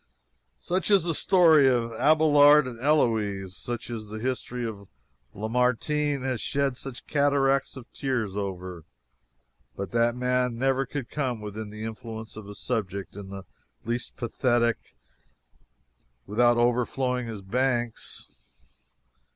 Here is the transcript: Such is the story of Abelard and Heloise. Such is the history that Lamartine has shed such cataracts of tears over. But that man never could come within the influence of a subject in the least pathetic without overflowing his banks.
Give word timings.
Such 0.57 0.89
is 0.89 1.03
the 1.03 1.13
story 1.13 1.67
of 1.69 1.93
Abelard 1.93 2.65
and 2.65 2.79
Heloise. 2.79 3.55
Such 3.55 3.91
is 3.91 4.09
the 4.09 4.17
history 4.17 4.63
that 4.65 4.87
Lamartine 5.35 6.23
has 6.23 6.41
shed 6.41 6.75
such 6.75 7.05
cataracts 7.05 7.77
of 7.77 7.85
tears 7.93 8.35
over. 8.35 8.83
But 9.75 9.91
that 9.91 10.15
man 10.15 10.55
never 10.57 10.87
could 10.87 11.11
come 11.11 11.39
within 11.39 11.69
the 11.69 11.83
influence 11.83 12.35
of 12.35 12.49
a 12.49 12.55
subject 12.55 13.15
in 13.15 13.29
the 13.29 13.43
least 13.85 14.15
pathetic 14.17 14.95
without 16.25 16.57
overflowing 16.57 17.27
his 17.27 17.41
banks. 17.43 18.65